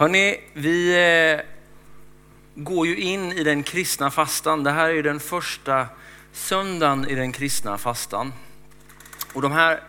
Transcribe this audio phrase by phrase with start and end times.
[0.00, 0.94] Hörrni, vi
[1.34, 1.40] eh,
[2.54, 4.64] går ju in i den kristna fastan.
[4.64, 5.86] Det här är ju den första
[6.32, 8.32] söndagen i den kristna fastan.
[9.34, 9.82] Och de här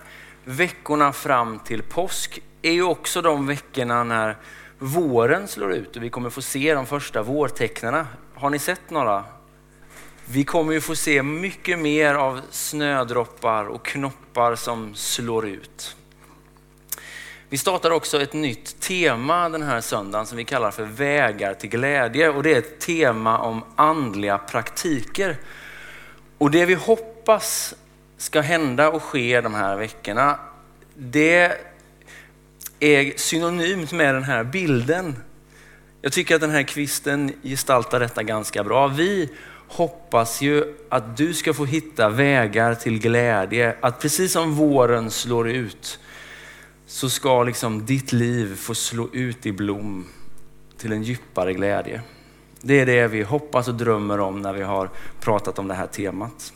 [0.45, 4.37] veckorna fram till påsk är ju också de veckorna när
[4.79, 8.07] våren slår ut och vi kommer få se de första vårtecknarna.
[8.35, 9.23] Har ni sett några?
[10.25, 15.96] Vi kommer ju få se mycket mer av snödroppar och knoppar som slår ut.
[17.52, 21.70] Vi startar också ett nytt tema den här söndagen som vi kallar för vägar till
[21.70, 25.38] glädje och det är ett tema om andliga praktiker.
[26.38, 27.76] Och det vi hoppas
[28.18, 30.40] ska hända och ske de här veckorna,
[30.95, 31.52] det
[32.80, 35.16] är synonymt med den här bilden.
[36.02, 38.88] Jag tycker att den här kvisten gestaltar detta ganska bra.
[38.88, 39.30] Vi
[39.68, 45.50] hoppas ju att du ska få hitta vägar till glädje, att precis som våren slår
[45.50, 46.00] ut
[46.91, 50.08] så ska liksom ditt liv få slå ut i blom
[50.77, 52.02] till en djupare glädje.
[52.62, 55.88] Det är det vi hoppas och drömmer om när vi har pratat om det här
[55.88, 56.53] temat.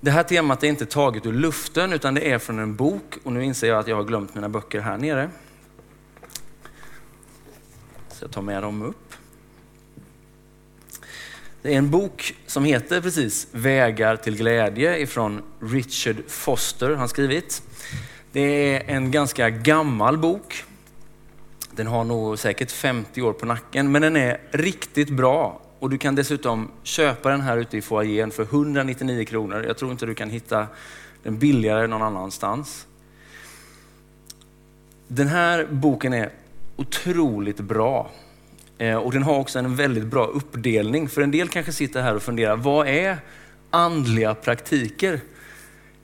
[0.00, 3.32] Det här temat är inte taget ur luften utan det är från en bok och
[3.32, 5.30] nu inser jag att jag har glömt mina böcker här nere.
[8.08, 9.14] Så jag tar med dem upp.
[11.62, 17.62] Det är en bok som heter precis Vägar till glädje ifrån Richard Foster han skrivit.
[18.32, 18.40] Det
[18.74, 20.64] är en ganska gammal bok.
[21.70, 25.60] Den har nog säkert 50 år på nacken, men den är riktigt bra.
[25.78, 29.64] Och du kan dessutom köpa den här ute i foajén för 199 kronor.
[29.66, 30.66] Jag tror inte du kan hitta
[31.22, 32.86] den billigare någon annanstans.
[35.08, 36.30] Den här boken är
[36.76, 38.10] otroligt bra.
[38.78, 41.08] Eh, och den har också en väldigt bra uppdelning.
[41.08, 43.18] För en del kanske sitter här och funderar, vad är
[43.70, 45.20] andliga praktiker?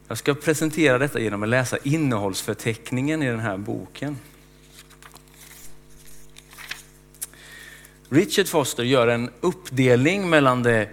[0.09, 4.17] Jag ska presentera detta genom att läsa innehållsförteckningen i den här boken.
[8.09, 10.89] Richard Foster gör en uppdelning mellan det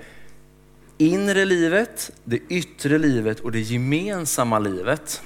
[0.97, 5.21] inre livet, det yttre livet och det gemensamma livet.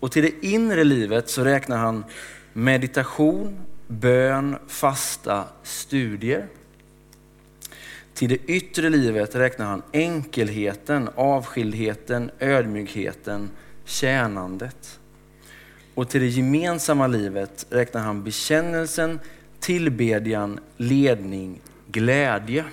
[0.00, 2.04] Och till det inre livet så räknar han
[2.52, 3.56] meditation,
[3.86, 6.48] bön, fasta, studier.
[8.14, 13.50] Till det yttre livet räknar han enkelheten, avskildheten, ödmjukheten,
[13.84, 14.98] tjänandet.
[15.94, 19.20] Och till det gemensamma livet räknar han bekännelsen,
[19.60, 22.64] tillbedjan, ledning, glädje.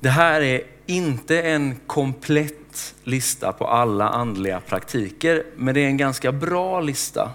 [0.00, 5.96] Det här är inte en komplett lista på alla andliga praktiker, men det är en
[5.96, 7.30] ganska bra lista.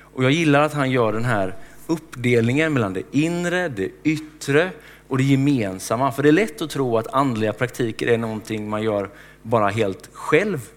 [0.00, 1.54] Och jag gillar att han gör den här
[1.86, 4.70] uppdelningen mellan det inre, det yttre
[5.12, 6.12] och det gemensamma.
[6.12, 9.10] För det är lätt att tro att andliga praktiker är någonting man gör
[9.42, 10.70] bara helt själv.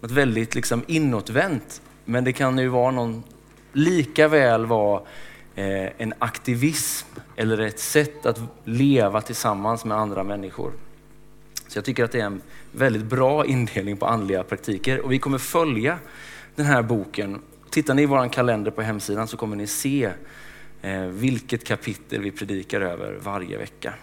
[0.00, 1.82] Något väldigt liksom inåtvänt.
[2.04, 3.22] Men det kan ju vara någon,
[3.72, 5.02] lika väl vara
[5.54, 10.72] eh, en aktivism eller ett sätt att leva tillsammans med andra människor.
[11.68, 12.40] Så jag tycker att det är en
[12.72, 15.98] väldigt bra indelning på andliga praktiker och vi kommer följa
[16.54, 17.42] den här boken.
[17.70, 20.10] Tittar ni i vår kalender på hemsidan så kommer ni se
[20.82, 23.94] Eh, vilket kapitel vi predikar över varje vecka.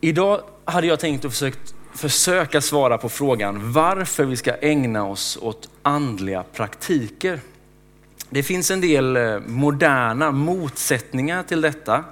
[0.00, 5.38] Idag hade jag tänkt att försökt, försöka svara på frågan varför vi ska ägna oss
[5.40, 7.40] åt andliga praktiker.
[8.30, 12.04] Det finns en del eh, moderna motsättningar till detta.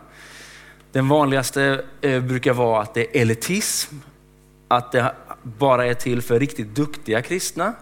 [0.93, 3.95] Den vanligaste eh, brukar vara att det är elitism,
[4.69, 7.75] att det bara är till för riktigt duktiga kristna.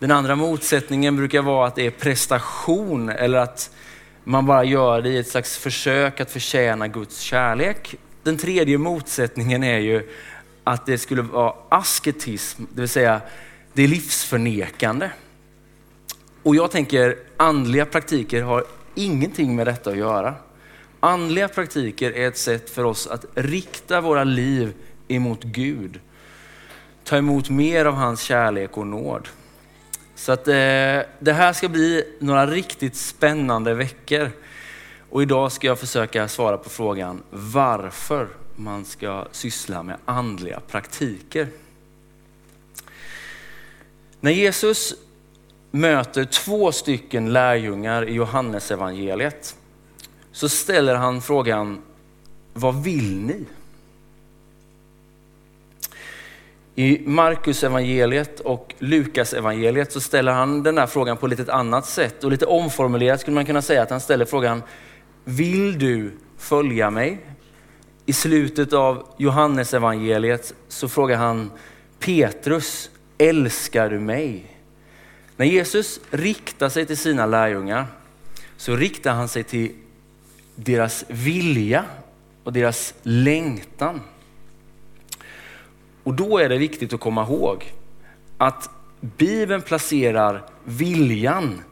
[0.00, 3.70] Den andra motsättningen brukar vara att det är prestation eller att
[4.24, 7.94] man bara gör det i ett slags försök att förtjäna Guds kärlek.
[8.22, 10.08] Den tredje motsättningen är ju
[10.64, 13.20] att det skulle vara asketism, det vill säga
[13.72, 15.10] det är livsförnekande.
[16.42, 20.34] Och jag tänker andliga praktiker har ingenting med detta att göra.
[21.00, 24.72] Andliga praktiker är ett sätt för oss att rikta våra liv
[25.08, 26.00] emot Gud.
[27.04, 29.28] Ta emot mer av hans kärlek och nåd.
[30.20, 30.54] Så att, eh,
[31.18, 34.30] det här ska bli några riktigt spännande veckor.
[35.10, 41.48] Och idag ska jag försöka svara på frågan varför man ska syssla med andliga praktiker.
[44.20, 44.94] När Jesus
[45.70, 49.56] möter två stycken lärjungar i Johannes evangeliet
[50.32, 51.82] så ställer han frågan,
[52.52, 53.44] vad vill ni?
[56.74, 61.86] I Markus evangeliet och Lukas evangeliet så ställer han den här frågan på lite annat
[61.86, 64.62] sätt och lite omformulerat skulle man kunna säga att han ställer frågan,
[65.24, 67.18] vill du följa mig?
[68.06, 71.50] I slutet av Johannes evangeliet så frågar han
[71.98, 74.56] Petrus, älskar du mig?
[75.36, 77.86] När Jesus riktar sig till sina lärjungar
[78.56, 79.72] så riktar han sig till
[80.54, 81.84] deras vilja
[82.44, 84.00] och deras längtan.
[86.04, 87.72] Och då är det viktigt att komma ihåg
[88.38, 88.70] att
[89.00, 91.62] Bibeln placerar viljan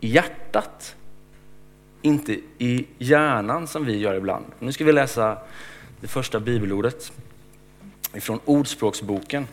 [0.00, 0.96] i hjärtat,
[2.02, 4.44] inte i hjärnan som vi gör ibland.
[4.58, 5.38] Nu ska vi läsa
[6.00, 7.12] det första bibelordet
[8.14, 9.46] ifrån Ordspråksboken.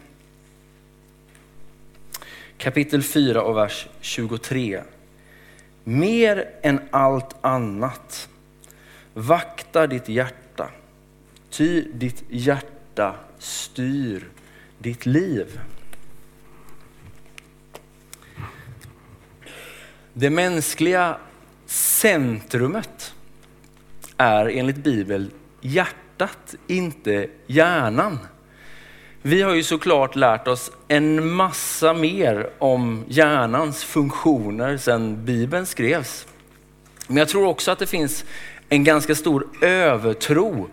[2.58, 4.82] Kapitel 4 och vers 23.
[5.84, 8.30] Mer än allt annat,
[9.14, 10.70] vakta ditt hjärta,
[11.50, 12.77] ty ditt hjärta
[13.40, 14.28] styr
[14.78, 15.60] ditt liv.
[20.14, 21.18] Det mänskliga
[21.66, 23.14] centrumet
[24.18, 28.20] är enligt Bibeln hjärtat, inte hjärnan.
[29.22, 36.28] Vi har ju såklart lärt oss en massa mer om hjärnans funktioner sedan Bibeln skrevs.
[37.08, 38.26] Men jag tror också att det finns
[38.70, 40.70] en ganska stor övertro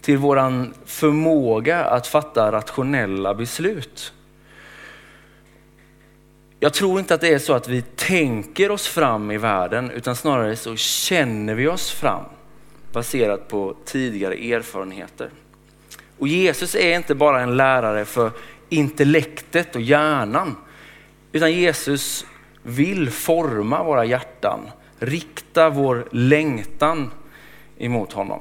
[0.00, 4.12] till våran förmåga att fatta rationella beslut.
[6.60, 10.16] Jag tror inte att det är så att vi tänker oss fram i världen utan
[10.16, 12.24] snarare så känner vi oss fram
[12.92, 15.30] baserat på tidigare erfarenheter.
[16.18, 18.30] Och Jesus är inte bara en lärare för
[18.68, 20.56] intellektet och hjärnan
[21.32, 22.26] utan Jesus
[22.62, 24.60] vill forma våra hjärtan,
[24.98, 27.10] rikta vår längtan
[27.78, 28.40] emot honom.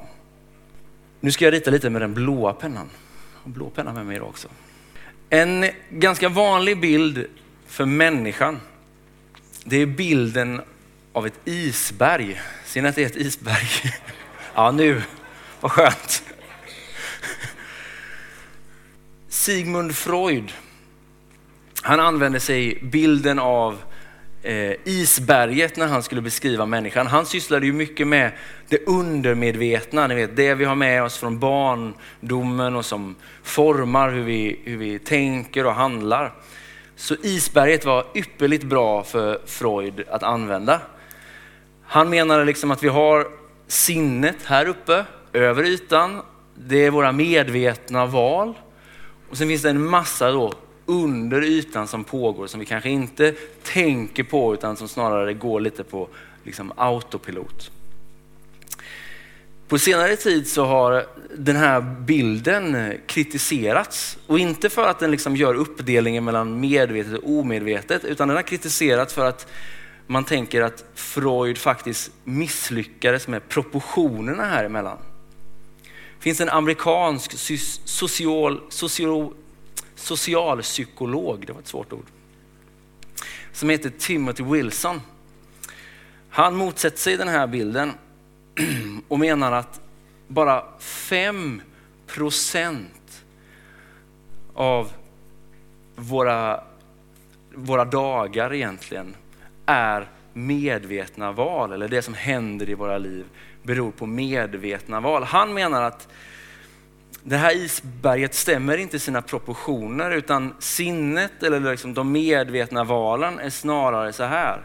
[1.20, 2.90] Nu ska jag rita lite med den blåa pennan.
[3.34, 4.48] Jag har blå penna med mig idag också.
[5.30, 7.26] En ganska vanlig bild
[7.68, 8.60] för människan,
[9.64, 10.62] det är bilden
[11.14, 12.42] av ett isberg.
[12.66, 13.70] Ser ni att det är ett isberg?
[14.54, 15.02] Ja, nu,
[15.62, 16.24] vad skönt.
[19.30, 20.54] Sigmund Freud,
[21.82, 23.78] han använde sig bilden av
[24.44, 27.08] eh, isberget när han skulle beskriva människan.
[27.08, 28.32] Han sysslade ju mycket med
[28.70, 34.24] det undermedvetna, ni vet, det vi har med oss från barndomen och som formar hur
[34.24, 36.34] vi, hur vi tänker och handlar.
[36.96, 40.82] Så isberget var ypperligt bra för Freud att använda.
[41.86, 43.28] Han menade liksom att vi har
[43.68, 46.22] sinnet här uppe, över ytan.
[46.56, 48.54] Det är våra medvetna val.
[49.30, 50.54] Och sen finns det en massa då
[50.90, 55.84] under ytan som pågår som vi kanske inte tänker på utan som snarare går lite
[55.84, 56.08] på
[56.44, 57.72] liksom autopilot.
[59.68, 61.06] På senare tid så har
[61.38, 67.30] den här bilden kritiserats och inte för att den liksom gör uppdelningen mellan medvetet och
[67.30, 69.48] omedvetet utan den har kritiserats för att
[70.08, 74.98] man tänker att Freud faktiskt misslyckades med proportionerna här emellan.
[75.84, 77.32] Det finns en amerikansk
[77.86, 79.34] social, social,
[80.00, 82.06] socialpsykolog, det var ett svårt ord,
[83.54, 85.02] som heter Timothy Wilson.
[86.30, 87.92] Han motsätter sig den här bilden
[89.08, 89.82] och menar att
[90.28, 91.62] bara 5
[92.08, 93.24] procent
[94.54, 94.92] av
[95.96, 96.64] våra,
[97.56, 99.16] våra dagar egentligen
[99.66, 103.26] är medvetna val, eller det som händer i våra liv
[103.64, 105.24] beror på medvetna val.
[105.24, 106.08] Han menar att
[107.24, 113.40] det här isberget stämmer inte i sina proportioner utan sinnet eller liksom de medvetna valen
[113.40, 114.62] är snarare så här.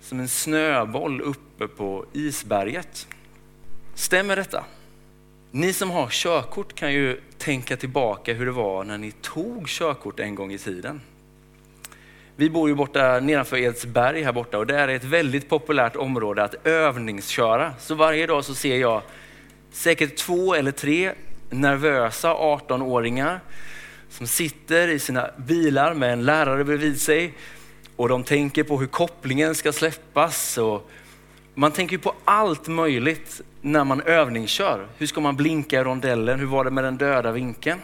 [0.00, 3.06] Som en snöboll uppe på isberget.
[3.94, 4.64] Stämmer detta?
[5.50, 10.20] Ni som har körkort kan ju tänka tillbaka hur det var när ni tog körkort
[10.20, 11.00] en gång i tiden.
[12.36, 16.44] Vi bor ju borta nedanför Edsberg här borta och det är ett väldigt populärt område
[16.44, 17.74] att övningsköra.
[17.78, 19.02] Så varje dag så ser jag
[19.70, 21.12] säkert två eller tre
[21.50, 23.40] nervösa 18-åringar
[24.08, 27.34] som sitter i sina bilar med en lärare bredvid sig
[27.96, 30.58] och de tänker på hur kopplingen ska släppas.
[30.58, 30.90] Och
[31.54, 34.86] man tänker på allt möjligt när man övningskör.
[34.98, 36.38] Hur ska man blinka i rondellen?
[36.38, 37.80] Hur var det med den döda vinkeln?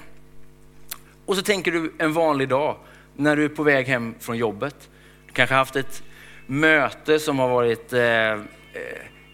[1.27, 2.77] Och så tänker du en vanlig dag
[3.17, 4.89] när du är på väg hem från jobbet.
[5.27, 6.03] Du kanske har haft ett
[6.47, 8.39] möte som har varit eh, eh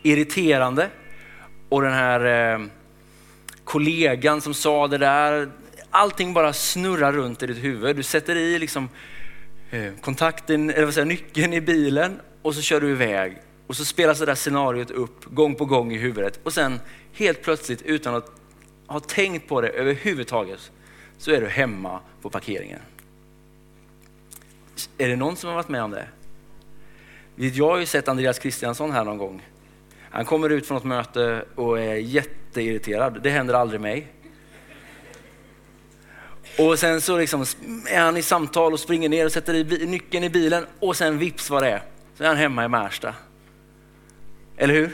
[0.05, 0.89] irriterande
[1.69, 2.67] och den här eh,
[3.65, 5.51] kollegan som sa det där,
[5.91, 7.97] allting bara snurrar runt i ditt huvud.
[7.97, 8.89] Du sätter i liksom,
[9.71, 13.37] eh, kontakten, eller vad säger, nyckeln i bilen och så kör du iväg.
[13.67, 16.81] Och så spelas det där scenariot upp gång på gång i huvudet och sen
[17.13, 18.31] helt plötsligt utan att
[18.87, 20.71] ha tänkt på det överhuvudtaget
[21.19, 22.81] så är du hemma på parkeringen.
[24.99, 26.07] Är det någon som har varit med om det?
[27.37, 29.43] Jag har ju sett Andreas Kristiansson här någon gång.
[30.13, 33.23] Han kommer ut från ett möte och är jätteirriterad.
[33.23, 34.13] Det händer aldrig mig.
[36.59, 37.45] Och sen så liksom
[37.89, 41.19] är han i samtal och springer ner och sätter i nyckeln i bilen och sen
[41.19, 41.83] vips vad det är.
[42.17, 43.15] Så är han hemma i Märsta.
[44.57, 44.91] Eller hur?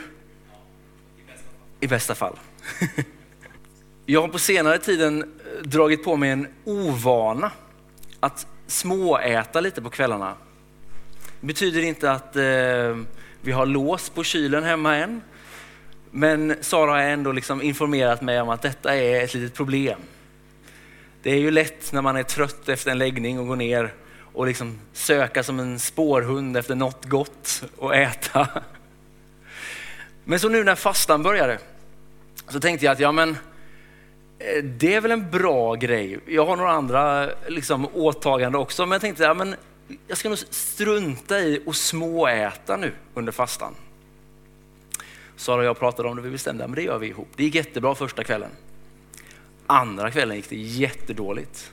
[1.79, 2.39] I bästa fall.
[4.05, 7.51] Jag har på senare tiden eh, dragit på mig en ovana
[8.19, 10.35] att småäta lite på kvällarna.
[11.41, 12.97] Det betyder inte att eh,
[13.41, 15.21] vi har lås på kylen hemma än.
[16.11, 19.99] Men Sara har ändå liksom informerat mig om att detta är ett litet problem.
[21.23, 23.93] Det är ju lätt när man är trött efter en läggning och går ner
[24.33, 28.47] och liksom söka som en spårhund efter något gott att äta.
[30.23, 31.59] Men så nu när fastan började
[32.47, 33.29] så tänkte jag att ja men
[34.39, 36.19] eh, det är väl en bra grej.
[36.27, 39.55] Jag har några andra liksom, åtaganden också men jag tänkte ja, men
[40.07, 43.75] jag ska nog strunta i att småäta nu under fastan.
[45.35, 47.27] Sara och jag pratade om det, vi bestämde att det gör vi ihop.
[47.35, 48.51] Det gick jättebra första kvällen.
[49.67, 51.71] Andra kvällen gick det jättedåligt.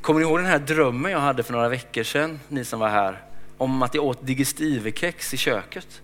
[0.00, 2.88] Kommer ni ihåg den här drömmen jag hade för några veckor sedan, ni som var
[2.88, 3.22] här,
[3.58, 6.02] om att jag åt digestivekex i köket?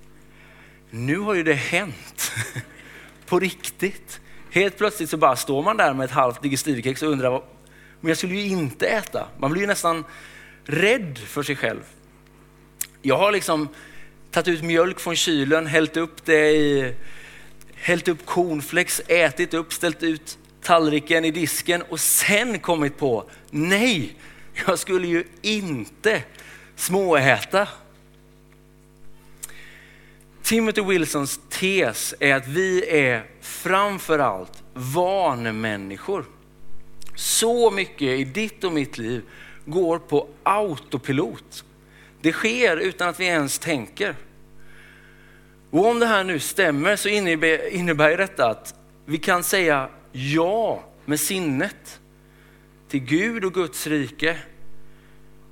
[0.91, 2.33] Nu har ju det hänt.
[3.27, 4.21] På riktigt.
[4.51, 7.43] Helt plötsligt så bara står man där med ett halvt digestivekex och undrar,
[8.01, 9.29] men jag skulle ju inte äta.
[9.39, 10.05] Man blir ju nästan
[10.65, 11.83] rädd för sig själv.
[13.03, 13.69] Jag har liksom
[14.31, 16.95] tagit ut mjölk från kylen, hällt upp det i,
[17.75, 24.17] hällt upp cornflakes, ätit upp, ställt ut tallriken i disken och sen kommit på, nej,
[24.67, 26.23] jag skulle ju inte
[26.77, 27.69] småäta.
[30.43, 36.25] Timothy Wilsons tes är att vi är framförallt vanemänniskor.
[37.15, 39.23] Så mycket i ditt och mitt liv
[39.65, 41.65] går på autopilot.
[42.21, 44.17] Det sker utan att vi ens tänker.
[45.71, 50.85] Och om det här nu stämmer så innebär, innebär detta att vi kan säga ja
[51.05, 52.01] med sinnet
[52.89, 54.39] till Gud och Guds rike.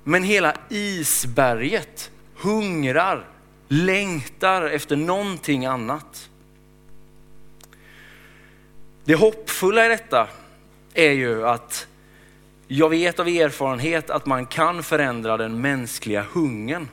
[0.03, 3.27] Men hela isberget hungrar,
[3.67, 6.29] längtar efter någonting annat.
[9.05, 10.27] Det hoppfulla i detta
[10.93, 11.87] är ju att
[12.73, 16.87] jag vet av erfarenhet att man kan förändra den mänskliga hungern.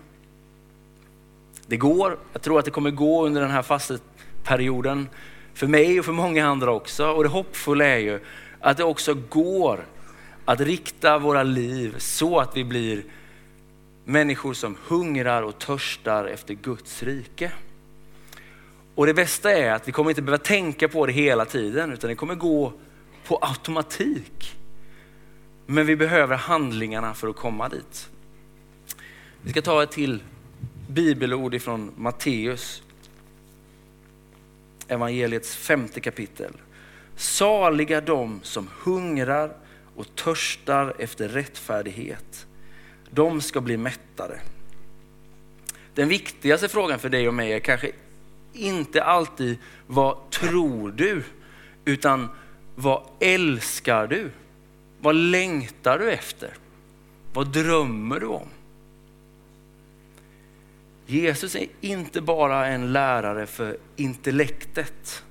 [1.66, 5.08] Det går, jag tror att det kommer gå under den här fasteperioden
[5.54, 7.06] för mig och för många andra också.
[7.10, 8.20] Och det hoppfulla är ju
[8.60, 9.86] att det också går
[10.44, 13.04] att rikta våra liv så att vi blir
[14.04, 17.52] människor som hungrar och törstar efter Guds rike.
[18.94, 22.10] Och det bästa är att vi kommer inte behöva tänka på det hela tiden utan
[22.10, 22.72] det kommer gå
[23.26, 24.57] på automatik.
[25.70, 28.08] Men vi behöver handlingarna för att komma dit.
[29.42, 30.22] Vi ska ta ett till
[30.88, 32.82] bibelord ifrån Matteus,
[34.88, 36.52] evangeliets femte kapitel.
[37.16, 39.56] Saliga de som hungrar
[39.96, 42.46] och törstar efter rättfärdighet.
[43.10, 44.40] De ska bli mättade.
[45.94, 47.90] Den viktigaste frågan för dig och mig är kanske
[48.52, 51.22] inte alltid vad tror du,
[51.84, 52.28] utan
[52.74, 54.30] vad älskar du?
[55.00, 56.54] Vad längtar du efter?
[57.32, 58.48] Vad drömmer du om?
[61.06, 65.24] Jesus är inte bara en lärare för intellektet.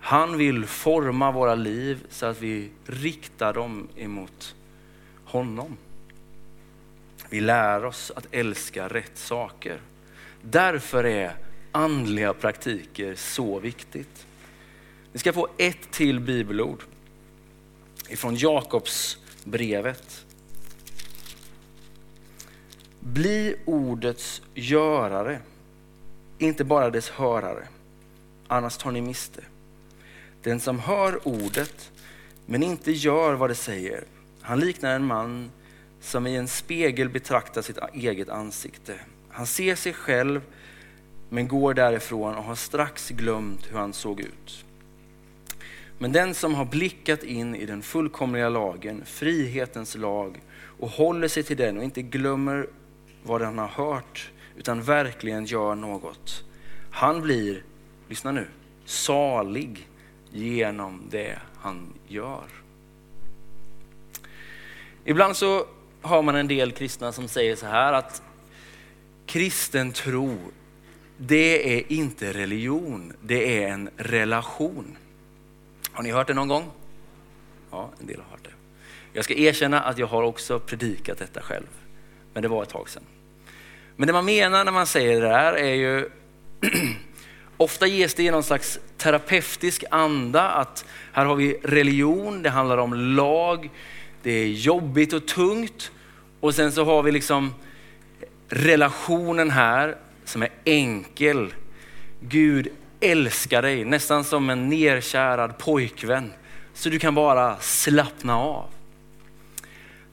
[0.00, 4.54] Han vill forma våra liv så att vi riktar dem emot
[5.24, 5.76] honom.
[7.28, 9.80] Vi lär oss att älska rätt saker.
[10.42, 11.36] Därför är
[11.72, 14.26] andliga praktiker så viktigt.
[15.12, 16.82] Ni ska få ett till bibelord
[18.08, 20.24] ifrån Jakobs brevet.
[23.00, 25.40] Bli ordets görare,
[26.38, 27.68] inte bara dess hörare,
[28.48, 29.44] annars tar ni miste.
[30.42, 31.90] Den som hör ordet
[32.46, 34.04] men inte gör vad det säger,
[34.40, 35.50] han liknar en man
[36.00, 38.94] som i en spegel betraktar sitt eget ansikte.
[39.28, 40.40] Han ser sig själv
[41.28, 44.63] men går därifrån och har strax glömt hur han såg ut.
[45.98, 50.40] Men den som har blickat in i den fullkomliga lagen, frihetens lag,
[50.78, 52.66] och håller sig till den och inte glömmer
[53.22, 56.44] vad han har hört, utan verkligen gör något.
[56.90, 57.62] Han blir,
[58.08, 58.46] lyssna nu,
[58.84, 59.88] salig
[60.30, 62.44] genom det han gör.
[65.04, 65.66] Ibland så
[66.02, 68.22] har man en del kristna som säger så här att
[69.26, 70.38] kristen tro,
[71.16, 74.96] det är inte religion, det är en relation.
[75.94, 76.70] Har ni hört det någon gång?
[77.70, 78.50] Ja, en del har hört det.
[79.12, 81.66] Jag ska erkänna att jag har också predikat detta själv,
[82.32, 83.02] men det var ett tag sedan.
[83.96, 86.10] Men det man menar när man säger det där är ju
[87.56, 92.78] Ofta ges det i någon slags terapeutisk anda att här har vi religion, det handlar
[92.78, 93.70] om lag,
[94.22, 95.90] det är jobbigt och tungt.
[96.40, 97.54] Och sen så har vi liksom
[98.48, 101.54] relationen här som är enkel.
[102.20, 102.68] Gud
[103.04, 106.32] älskar dig nästan som en nerkärad pojkvän.
[106.74, 108.68] Så du kan bara slappna av.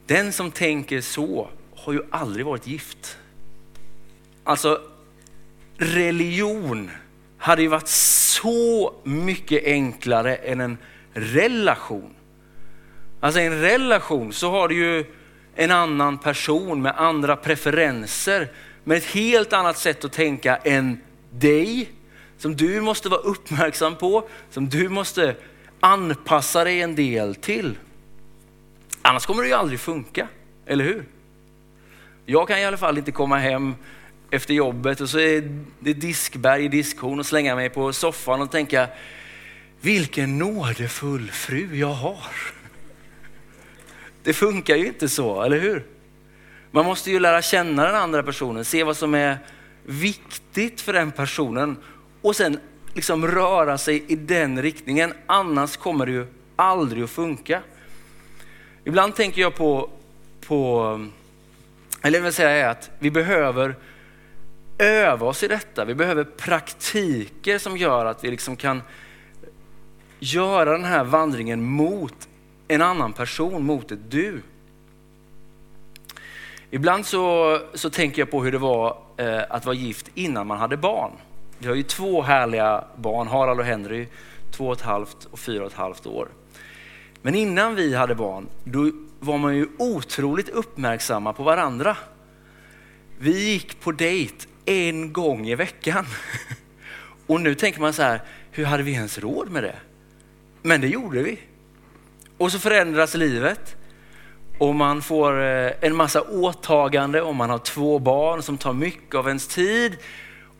[0.06, 3.18] Den som tänker så har ju aldrig varit gift.
[4.44, 4.80] Alltså
[5.76, 6.90] religion
[7.38, 10.78] hade ju varit så mycket enklare än en
[11.12, 12.14] relation.
[13.20, 15.04] Alltså i en relation så har du ju
[15.54, 18.48] en annan person med andra preferenser,
[18.84, 21.92] med ett helt annat sätt att tänka än dig,
[22.42, 25.36] som du måste vara uppmärksam på, som du måste
[25.80, 27.78] anpassa dig en del till.
[29.02, 30.28] Annars kommer det ju aldrig funka,
[30.66, 31.04] eller hur?
[32.26, 33.74] Jag kan i alla fall inte komma hem
[34.30, 38.50] efter jobbet och så är det diskberg i diskhon och slänga mig på soffan och
[38.50, 38.88] tänka,
[39.80, 42.32] vilken nådefull fru jag har.
[44.22, 45.86] Det funkar ju inte så, eller hur?
[46.70, 49.38] Man måste ju lära känna den andra personen, se vad som är
[49.82, 51.76] viktigt för den personen
[52.22, 52.60] och sen
[52.94, 55.12] liksom röra sig i den riktningen.
[55.26, 56.26] Annars kommer det ju
[56.56, 57.62] aldrig att funka.
[58.84, 59.90] Ibland tänker jag på,
[60.46, 61.00] på
[62.02, 63.76] eller jag vill säga att vi behöver
[64.78, 65.84] öva oss i detta.
[65.84, 68.82] Vi behöver praktiker som gör att vi liksom kan
[70.18, 72.28] göra den här vandringen mot
[72.68, 74.42] en annan person, mot ett du.
[76.70, 80.58] Ibland så, så tänker jag på hur det var eh, att vara gift innan man
[80.58, 81.12] hade barn.
[81.62, 84.06] Vi har ju två härliga barn, Harald och Henry,
[84.50, 86.28] två och ett halvt och fyra och ett halvt år.
[87.22, 88.90] Men innan vi hade barn, då
[89.20, 91.96] var man ju otroligt uppmärksamma på varandra.
[93.18, 96.06] Vi gick på dejt en gång i veckan.
[97.26, 99.76] Och nu tänker man så här, hur hade vi ens råd med det?
[100.62, 101.38] Men det gjorde vi.
[102.38, 103.76] Och så förändras livet
[104.58, 109.14] och man får eh, en massa åtagande och man har två barn som tar mycket
[109.14, 109.98] av ens tid.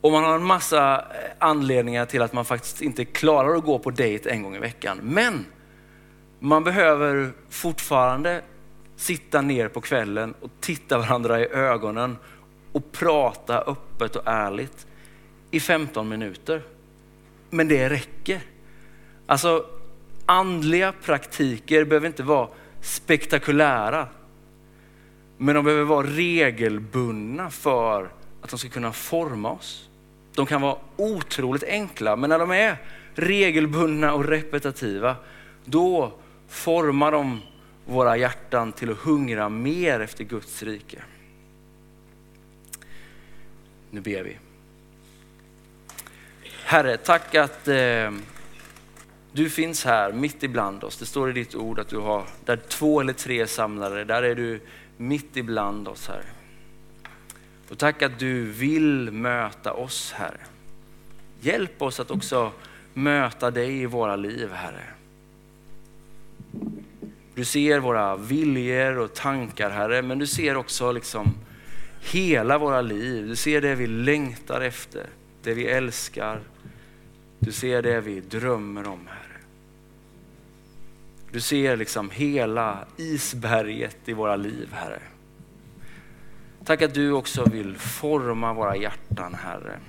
[0.03, 3.79] Och man har en massa eh, anledningar till att man faktiskt inte klarar att gå
[3.79, 4.99] på dejt en gång i veckan.
[5.03, 5.47] Men
[6.39, 8.43] man behöver fortfarande
[8.97, 12.17] sitta ner på kvällen och titta varandra i ögonen
[12.73, 14.87] och prata öppet och ärligt
[15.51, 16.63] i 15 minuter.
[17.51, 18.41] Men det räcker.
[19.27, 19.67] Alltså
[20.27, 22.49] andliga praktiker behöver inte vara
[22.81, 24.09] spektakulära.
[25.39, 28.11] Men de behöver vara regelbundna för
[28.43, 29.89] att de ska kunna forma oss.
[30.35, 32.77] De kan vara otroligt enkla, men när de är
[33.15, 35.17] regelbundna och repetitiva,
[35.65, 36.13] då
[36.49, 37.41] formar de
[37.87, 41.03] våra hjärtan till att hungra mer efter Guds rike.
[43.91, 44.39] Nu ber vi.
[46.65, 48.11] Herre, tack att eh,
[49.33, 50.99] du finns här mitt ibland oss.
[50.99, 54.35] Det står i ditt ord att du har, där två eller tre samlare, där är
[54.35, 54.61] du
[54.97, 56.25] mitt ibland oss Herre.
[57.73, 60.41] Och tack att du vill möta oss Herre.
[61.41, 62.53] Hjälp oss att också
[62.95, 64.85] möta dig i våra liv Herre.
[67.35, 71.35] Du ser våra viljor och tankar Herre, men du ser också liksom
[72.01, 73.29] hela våra liv.
[73.29, 75.07] Du ser det vi längtar efter,
[75.43, 76.41] det vi älskar.
[77.39, 79.41] Du ser det vi drömmer om Herre.
[81.31, 85.03] Du ser liksom hela isberget i våra liv Herre.
[86.65, 89.81] Tack att du också vill forma våra hjärtan Herre,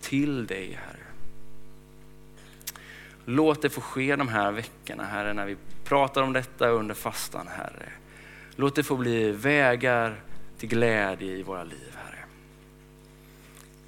[0.00, 0.96] till dig Herre.
[3.24, 7.48] Låt det få ske de här veckorna Herre, när vi pratar om detta under fastan
[7.56, 7.88] Herre.
[8.56, 10.20] Låt det få bli vägar
[10.58, 12.24] till glädje i våra liv Herre.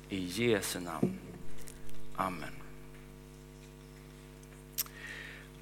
[0.09, 1.18] I Jesu namn.
[2.16, 2.51] Amen.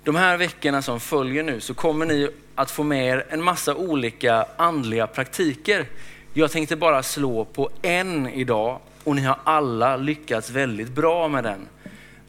[0.05, 3.75] De här veckorna som följer nu så kommer ni att få med er en massa
[3.75, 5.87] olika andliga praktiker.
[6.33, 11.45] Jag tänkte bara slå på en idag och ni har alla lyckats väldigt bra med
[11.45, 11.69] den.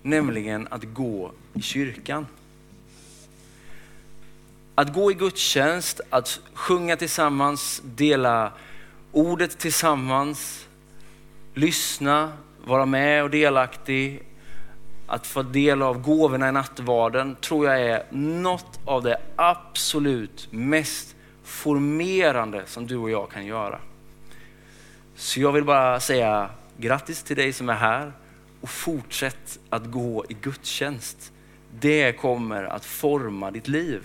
[0.02, 2.28] Nämligen att gå i kyrkan.
[4.76, 8.52] Att gå i gudstjänst, att sjunga tillsammans, dela
[9.12, 10.68] ordet tillsammans,
[11.54, 12.32] lyssna,
[12.66, 14.24] vara med och delaktig,
[15.08, 21.16] att få del av gåvorna i nattvarden tror jag är något av det absolut mest
[21.44, 23.80] formerande som du och jag kan göra.
[25.22, 28.12] Så jag vill bara säga grattis till dig som är här
[28.62, 31.32] och fortsätt att gå i gudstjänst.
[31.80, 34.04] Det kommer att forma ditt liv.